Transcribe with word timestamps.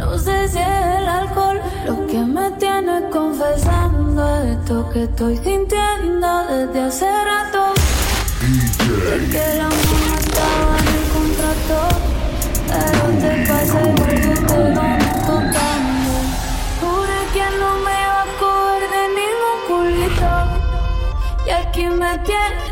No 0.00 0.18
sé 0.18 0.48
si 0.48 0.58
es 0.58 0.66
el 0.98 1.06
alcohol 1.06 1.60
lo 1.86 2.06
que 2.06 2.20
me 2.20 2.50
tiene 2.52 3.02
confesando 3.10 4.22
esto 4.44 4.88
que 4.90 5.02
estoy 5.02 5.36
sintiendo 5.36 6.28
desde 6.46 6.80
hace 6.80 7.04
rato. 7.04 7.74
De 8.40 9.28
que 9.30 9.44
la 9.58 9.68
mano 9.68 10.14
estaba 10.18 10.78
en 10.80 10.88
el 10.96 11.04
contrato, 11.16 11.78
pero 12.70 13.02
te 13.20 13.32
pasé 13.46 13.82
porque 13.98 14.32
te 14.48 14.60
van 14.74 15.00
tocando. 15.28 16.12
Juré 16.80 17.20
que 17.34 17.46
no 17.60 17.70
me 17.84 17.92
iba 18.06 18.22
a 18.22 18.30
coger 18.40 18.82
de 18.94 19.02
ningún 19.18 19.58
culito. 19.68 20.32
Y 21.46 21.50
aquí 21.50 21.84
me 21.84 22.12
tiene 22.20 22.69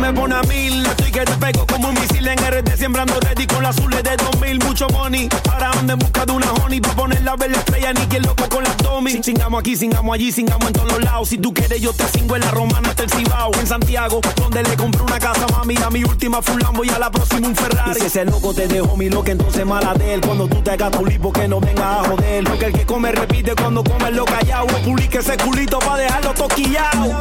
Me 0.00 0.12
pone 0.12 0.34
a 0.34 0.42
mil. 0.42 0.84
Estoy 0.84 1.10
que 1.10 1.20
te 1.20 1.32
pego 1.32 1.66
como 1.66 1.88
un 1.88 1.94
misil 1.94 2.28
en 2.28 2.38
RD. 2.38 2.76
Sembrando 2.76 3.18
ready 3.20 3.46
con 3.46 3.62
las 3.62 3.76
azules 3.76 4.02
de 4.02 4.16
2000. 4.16 4.64
Mucho 4.64 4.86
money. 4.88 5.28
Para 5.44 5.70
donde 5.70 5.94
en 5.94 5.98
busca 5.98 6.26
de 6.26 6.32
una 6.32 6.52
honey. 6.52 6.80
Pa' 6.80 6.94
poner 6.94 7.22
la 7.22 7.34
estrella. 7.34 7.92
Ni 7.94 8.06
que 8.06 8.20
loco 8.20 8.46
con 8.48 8.62
las 8.62 8.76
Tommy. 8.76 9.22
Singamos 9.22 9.60
aquí, 9.60 9.74
singamos 9.74 10.14
allí, 10.14 10.30
singamos 10.32 10.66
en 10.66 10.72
todos 10.74 10.92
los 10.92 11.02
lados. 11.02 11.28
Si 11.30 11.38
tú 11.38 11.54
quieres, 11.54 11.80
yo 11.80 11.92
te 11.94 12.04
cingo 12.08 12.36
en 12.36 12.42
la 12.42 12.50
romana 12.50 12.90
hasta 12.90 13.04
el 13.04 13.10
Cibao. 13.10 13.50
En 13.58 13.66
Santiago, 13.66 14.20
donde 14.36 14.62
le 14.62 14.76
compré 14.76 15.02
una 15.02 15.18
casa, 15.18 15.46
mami. 15.52 15.76
A 15.76 15.90
mi 15.90 16.04
última 16.04 16.40
Lambo 16.62 16.84
y 16.84 16.90
a 16.90 16.98
la 16.98 17.10
próxima 17.10 17.48
un 17.48 17.56
Ferrari. 17.56 17.92
Y 17.92 18.00
si 18.00 18.06
ese 18.06 18.24
loco 18.26 18.52
te 18.52 18.68
dejó 18.68 18.96
mi 18.96 19.08
loca, 19.08 19.32
entonces 19.32 19.64
mala 19.64 19.94
de 19.94 20.14
él. 20.14 20.20
Cuando 20.20 20.46
tú 20.46 20.60
te 20.62 20.72
hagas 20.72 20.90
tu 20.90 21.06
lipo, 21.06 21.32
que 21.32 21.48
no 21.48 21.58
venga 21.58 22.00
a 22.00 22.04
joder. 22.04 22.44
Porque 22.44 22.66
el 22.66 22.72
que 22.72 22.84
come 22.84 23.12
repite 23.12 23.54
cuando 23.54 23.82
come 23.82 24.10
lo 24.10 24.24
callado. 24.26 24.66
Publique 24.84 25.18
ese 25.18 25.36
culito 25.38 25.78
pa' 25.78 25.96
dejarlo 25.96 26.34
toquillado. 26.34 27.18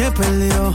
Que 0.00 0.10
perdió. 0.12 0.74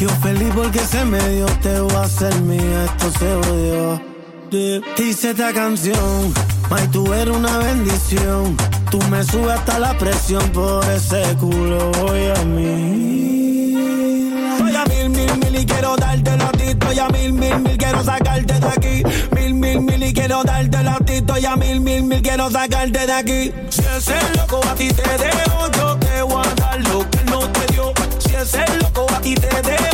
Yo 0.00 0.08
feliz 0.20 0.50
porque 0.54 0.80
se 0.80 1.04
me 1.04 1.20
dio, 1.28 1.46
te 1.62 1.80
voy 1.80 1.94
a 1.94 2.02
hacer 2.02 2.34
mía, 2.40 2.84
esto 2.86 3.18
se 3.18 3.34
odió. 3.34 4.02
Dice 4.96 5.30
esta 5.30 5.52
canción, 5.52 6.34
May, 6.70 6.86
tú 6.88 7.12
eres 7.12 7.34
una 7.36 7.58
bendición. 7.58 8.56
Tú 8.90 8.98
me 9.10 9.22
subes 9.22 9.58
hasta 9.58 9.78
la 9.78 9.96
presión 9.96 10.42
por 10.50 10.84
ese 10.90 11.22
culo, 11.38 11.90
voy 12.02 12.26
a 12.36 12.44
mí. 12.44 13.74
Voy 14.58 14.74
a 14.74 14.84
mil, 14.86 15.10
mil, 15.10 15.38
mil 15.38 15.56
y 15.56 15.66
quiero 15.66 15.96
darte 15.96 16.36
la 16.36 16.50
tito 16.52 16.92
y 16.92 16.98
a 16.98 17.08
mil, 17.08 17.32
mil, 17.32 17.58
mil 17.60 17.78
quiero 17.78 18.02
sacarte 18.02 18.58
de 18.58 18.66
aquí. 18.66 19.02
Mil, 19.36 19.54
mil, 19.54 19.80
mil 19.82 20.02
y 20.02 20.12
quiero 20.12 20.42
darte 20.42 20.82
la 20.82 20.98
tito 20.98 21.38
y 21.38 21.46
a 21.46 21.54
mil, 21.56 21.80
mil, 21.80 22.02
mil 22.02 22.22
quiero 22.22 22.50
sacarte 22.50 23.06
de 23.06 23.12
aquí. 23.12 23.52
Si 23.68 23.82
ese 23.96 24.16
loco 24.36 24.60
a 24.68 24.74
ti 24.74 24.88
te 24.88 25.02
dejo, 25.02 25.70
yo 25.76 25.96
te 25.96 26.22
voy 26.22 26.42
a 26.44 26.54
dar 26.54 26.80
lo 26.88 27.08
que 27.10 27.24
no 27.24 27.38
te 27.50 27.72
dio. 27.72 27.92
Si 28.34 28.40
ese 28.40 28.64
loco 28.78 29.06
a 29.14 29.20
ti 29.20 29.32
te 29.36 29.62
dejo, 29.62 29.93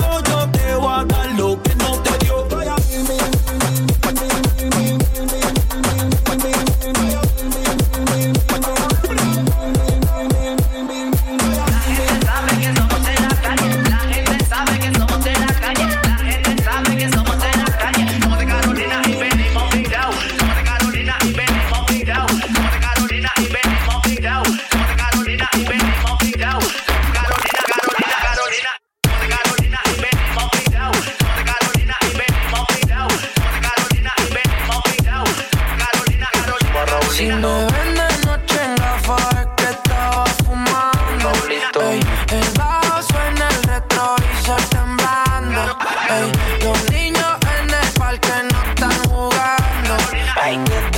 Los 46.10 46.90
niños 46.90 47.36
en 47.60 47.70
el 47.70 47.92
parque 47.96 48.32
no 48.50 48.62
están 48.64 48.92
jugando. 49.08 50.89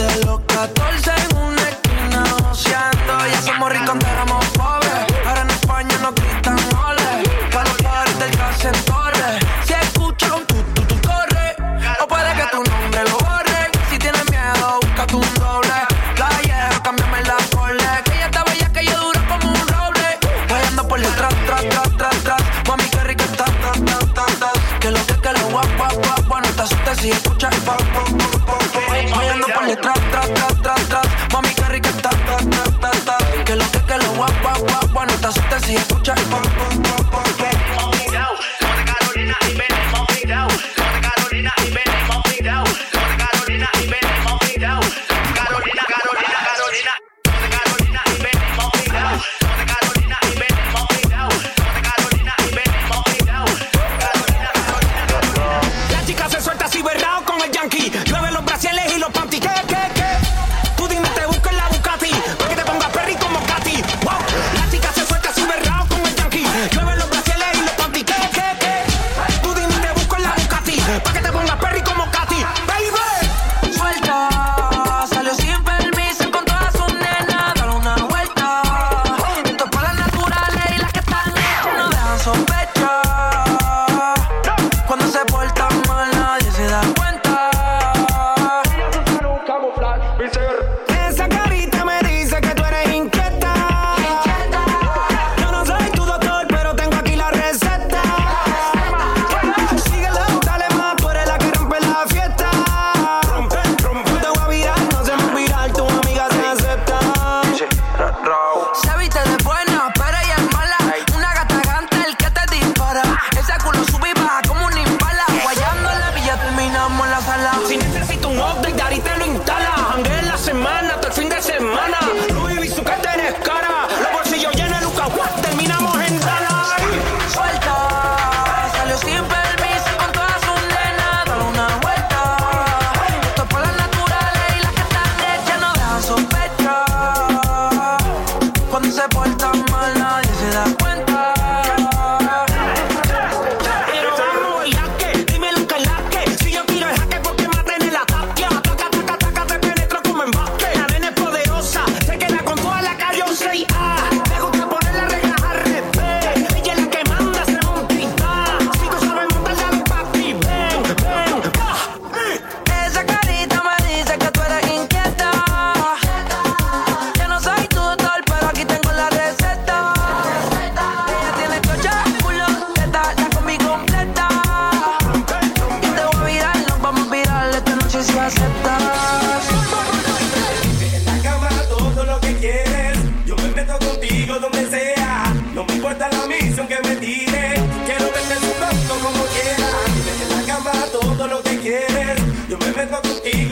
guap, 34.16 34.32
guap, 34.42 34.58
guap, 34.58 35.06
no 35.06 35.14
te 35.20 35.26
asustes 35.26 35.62
si 35.66 35.76
escuchas 35.76 36.18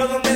quiero 0.07 0.23
es 0.23 0.30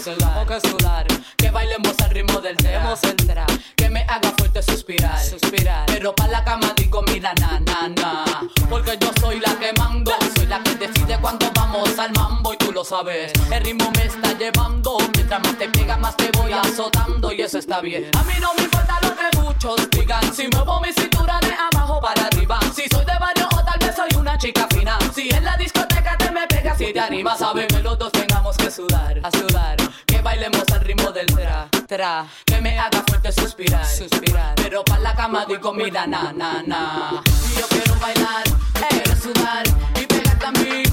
soy 0.00 0.16
bajo 0.16 0.46
castular. 0.46 1.06
Que 1.36 1.50
bailemos 1.50 1.94
al 2.02 2.10
ritmo 2.10 2.40
del 2.40 2.56
demo 2.56 2.96
central. 2.96 3.46
Que 3.76 3.90
me 3.90 4.00
haga 4.02 4.32
fuerte 4.36 4.62
suspirar. 4.62 5.18
suspirar. 5.22 5.86
Pero 5.86 6.14
pa' 6.14 6.28
la 6.28 6.42
cama 6.42 6.72
digo, 6.76 7.02
mira, 7.02 7.34
na, 7.34 7.60
na, 7.60 7.88
na. 7.88 8.24
Porque 8.68 8.96
yo 9.00 9.10
soy 9.20 9.40
la 9.40 9.54
que 9.56 9.72
mando. 9.74 10.12
Soy 10.36 10.46
la 10.46 10.62
que 10.62 10.74
decide 10.76 11.18
cuando 11.20 11.50
vamos 11.54 11.98
al 11.98 12.12
mambo. 12.12 12.54
Y 12.54 12.56
tú 12.56 12.72
lo 12.72 12.84
sabes. 12.84 13.32
El 13.50 13.62
ritmo 13.64 13.90
me 13.96 14.06
está 14.06 14.32
llevando. 14.38 14.98
Mientras 15.14 15.42
más 15.42 15.58
te 15.58 15.68
pega, 15.68 15.96
más 15.96 16.16
te 16.16 16.30
voy 16.32 16.52
azotando. 16.52 17.32
Y 17.32 17.42
eso 17.42 17.58
está 17.58 17.80
bien. 17.80 18.10
A 18.18 18.22
mí 18.22 18.34
no 18.40 18.54
me 18.54 18.62
importa 18.62 18.98
lo 19.02 19.14
que 19.14 19.38
muchos 19.38 19.90
digan. 19.90 20.34
Si 20.34 20.48
muevo 20.48 20.80
mi 20.80 20.92
cintura 20.92 21.38
de 21.40 21.52
abajo 21.52 22.00
para 22.00 22.26
arriba. 22.26 22.58
Si 22.74 22.84
soy 22.88 23.04
de 23.04 23.18
barrio 23.18 23.48
o 23.52 23.64
tal 23.64 23.78
vez 23.78 23.94
soy 23.94 24.08
una 24.18 24.38
chica 24.38 24.66
fina. 24.70 24.98
Si 25.14 25.28
en 25.28 25.44
la 25.44 25.56
discoteca 25.56 26.16
te 26.16 26.30
me 26.30 26.46
pegas 26.46 26.80
y 26.80 26.92
te 26.92 27.00
animas, 27.00 27.38
sabes 27.38 27.66
que 27.66 27.82
los 27.82 27.98
dos 27.98 28.12
tengamos 28.12 28.56
que 28.56 28.70
sudar. 28.70 29.20
A 29.22 29.30
sudar 29.30 29.79
bailemos 30.22 30.64
al 30.72 30.80
ritmo 30.80 31.10
del 31.12 31.26
tra, 31.26 31.68
tra. 31.86 32.26
Que 32.44 32.60
me 32.60 32.78
haga 32.78 33.02
fuerte 33.06 33.32
suspirar, 33.32 33.86
suspirar. 33.86 34.54
Pero 34.56 34.84
pa' 34.84 34.98
la 34.98 35.14
cama 35.14 35.44
digo, 35.46 35.60
comida, 35.60 36.06
na, 36.06 36.32
na, 36.32 36.62
na. 36.66 37.22
Yo 37.58 37.66
quiero 37.68 37.94
bailar, 38.00 38.44
quiero 38.88 39.16
sudar 39.16 39.64
y 40.00 40.06
pegarte 40.06 40.46
a 40.46 40.52
mí. 40.52 40.89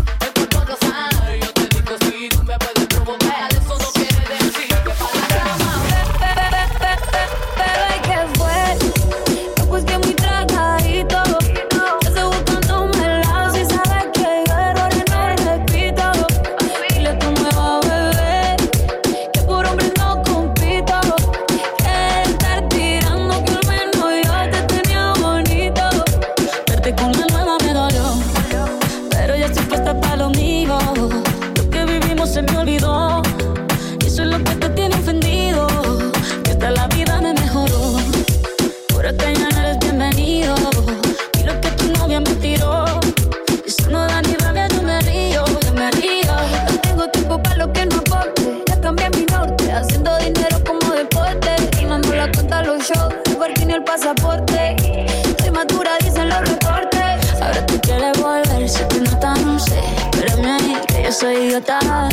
idiota. 61.57 62.09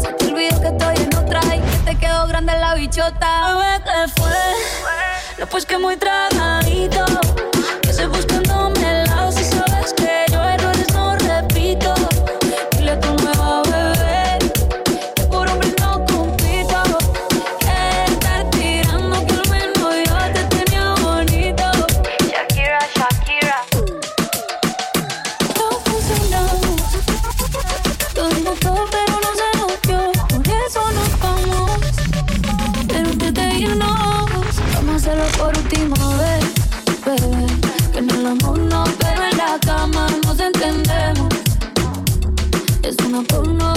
Se 0.00 0.12
te 0.12 0.26
olvidó 0.26 0.60
que 0.60 0.68
estoy 0.68 0.96
en 0.96 1.16
otra 1.16 1.40
y 1.54 1.60
que 1.60 1.78
te 1.84 1.98
quedó 1.98 2.26
grande 2.26 2.52
la 2.58 2.74
bichota. 2.74 3.50
A 3.50 3.56
ver 3.56 3.82
qué 3.82 4.20
fue. 4.20 4.30
No, 5.38 5.46
pues 5.46 5.66
que 5.66 5.78
muy 5.78 5.96
tragadito 5.96 7.04
no 43.14 43.22
pongo 43.22 43.73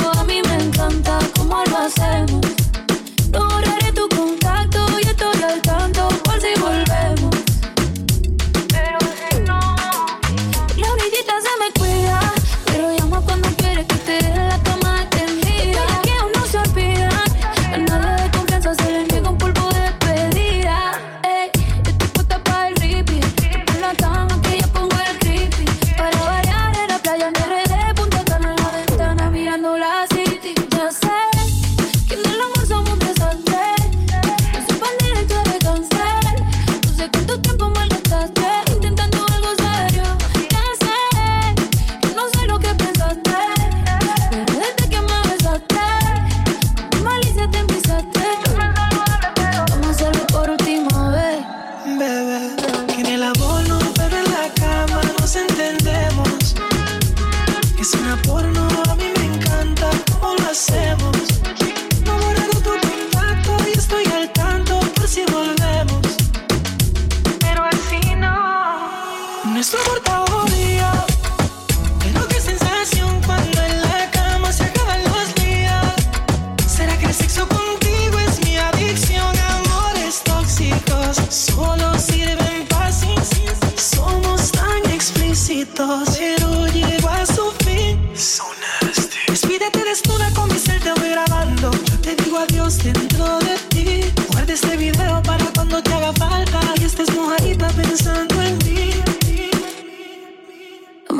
me 69.57 69.63
soportaba. 69.63 70.26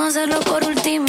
hacerlo 0.07 0.39
por 0.39 0.63
última 0.63 1.06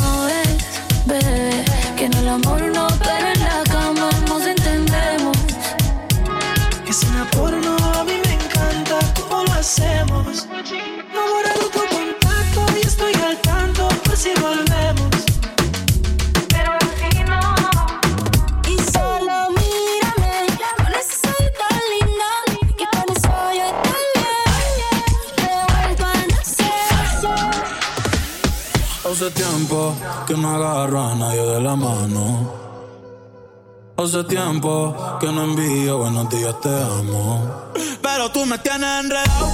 hace 34.08 34.24
tiempo 34.24 34.96
que 35.20 35.26
no 35.26 35.44
envío 35.44 35.98
buenos 35.98 36.30
días, 36.30 36.58
te 36.62 36.70
amo. 36.70 37.70
Pero 38.00 38.30
tú 38.30 38.46
me 38.46 38.56
tienes 38.56 39.04
enredado, 39.04 39.48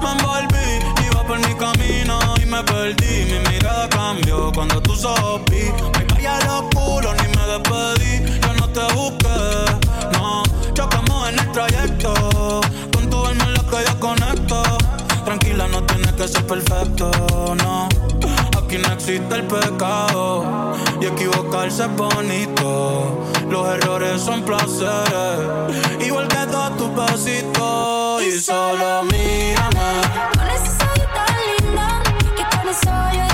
me 0.00 0.12
envolví, 0.12 1.04
iba 1.04 1.26
por 1.26 1.38
mi 1.38 1.54
camino 1.56 2.18
y 2.42 2.46
me 2.46 2.62
perdí. 2.62 3.26
Mi 3.26 3.50
mirada 3.50 3.86
cambió 3.90 4.50
cuando 4.54 4.80
tú 4.80 4.92
ojos 4.92 5.42
vi. 5.50 5.70
Me 5.98 6.06
callé 6.06 6.26
al 6.26 6.48
oscuro, 6.48 7.12
ni 7.16 7.28
me 7.36 7.46
despedí. 7.52 8.40
Yo 8.40 8.54
no 8.54 8.68
te 8.70 8.94
busqué, 8.94 9.78
no. 10.12 10.42
Chocamos 10.72 11.28
en 11.28 11.38
el 11.40 11.52
trayecto, 11.52 12.14
con 12.94 13.10
tu 13.10 13.26
alma 13.26 13.44
en 13.44 13.54
la 13.54 13.62
que 13.62 13.84
yo 13.84 14.00
conecto. 14.00 14.62
Tranquila, 15.26 15.68
no 15.68 15.82
tienes 15.84 16.12
que 16.12 16.28
ser 16.28 16.46
perfecto, 16.46 17.10
no. 17.62 17.88
Aquí 18.56 18.78
no 18.78 18.92
existe 18.94 19.34
el 19.34 19.46
pecado 19.46 20.78
y 21.00 21.06
equivocarse 21.06 21.84
es 21.84 21.96
bonito. 21.96 23.26
Los 23.48 23.68
errores 23.68 24.20
son 24.20 24.42
placeres, 24.42 26.06
igual 26.06 26.28
que 26.28 26.46
todos 26.50 26.76
tus 26.76 26.94
besitos. 26.94 28.22
Y 28.22 28.40
solo 28.40 29.02
mírame. 29.04 30.00
Con 30.36 30.46
ese 30.48 30.66
soy 30.66 31.00
tan 31.14 31.66
linda 31.66 32.02
que 32.36 32.56
con 32.56 32.68
eso 32.68 32.90
yo 33.14 33.27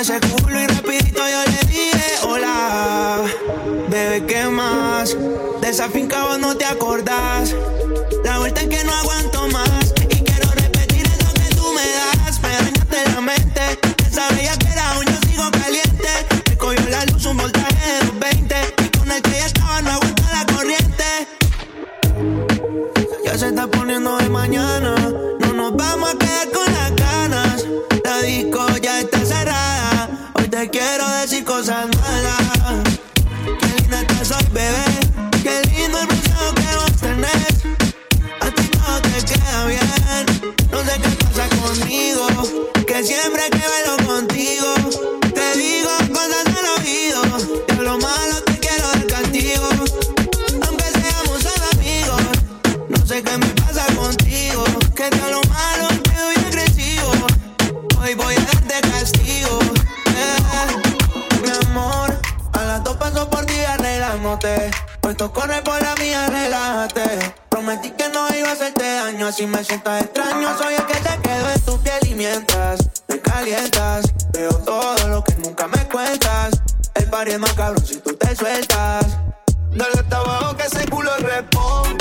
ese 0.00 0.18
culo 0.18 0.58
y 0.58 0.66
rapidito 0.66 1.20
yo 1.28 1.44
le 1.44 1.68
dije 1.68 2.14
hola. 2.22 3.22
Bebé, 3.90 4.24
¿qué 4.24 4.46
más? 4.46 5.14
De 5.60 5.68
esa 5.68 5.90
finca 5.90 6.24
vos 6.24 6.38
no 6.38 6.56
qué 53.30 53.38
me 53.38 53.46
pasa 53.62 53.86
contigo. 53.94 54.64
Que 54.94 55.10
de 55.10 55.30
lo 55.30 55.40
malo 55.42 55.88
te 56.02 56.14
doy 56.14 56.34
agresivo. 56.46 57.12
Hoy 58.00 58.14
voy 58.14 58.34
a 58.34 58.40
darte 58.40 58.80
castigo. 58.90 59.58
eh. 60.16 61.42
Mi 61.42 61.50
amor, 61.66 62.18
a 62.52 62.64
las 62.64 62.84
dos 62.84 62.96
paso 62.96 63.28
por 63.30 63.44
ti 63.46 63.60
arreglándote. 63.60 64.70
Puesto 65.00 65.32
corre 65.32 65.62
por 65.62 65.80
la 65.82 65.94
mía, 65.96 66.26
relájate. 66.28 67.34
Prometí 67.48 67.90
que 67.90 68.08
no 68.08 68.28
iba 68.34 68.48
a 68.48 68.52
hacerte 68.52 68.84
daño, 68.84 69.26
así 69.28 69.46
me 69.46 69.62
sientas 69.64 70.02
extraño. 70.02 70.56
Soy 70.58 70.74
el 70.74 70.86
que 70.86 70.94
te 70.94 71.18
quedo 71.22 71.50
en 71.50 71.60
tu 71.60 71.80
piel 71.80 72.06
y 72.06 72.14
mientras 72.14 72.80
me 73.08 73.20
calientas, 73.20 74.06
veo 74.32 74.52
todo 74.58 75.08
lo 75.08 75.24
que 75.24 75.34
nunca 75.36 75.66
me 75.68 75.86
cuentas. 75.88 76.50
El 76.94 77.08
party 77.08 77.32
es 77.32 77.38
más 77.38 77.52
cabrón 77.54 77.86
si 77.86 77.96
tú 77.96 78.14
te 78.16 78.34
sueltas. 78.36 79.06
Dale 79.72 80.00
hasta 80.00 80.16
abajo 80.16 80.56
que 80.56 80.64
ese 80.64 80.86
culo 80.88 81.10
responde. 81.18 81.99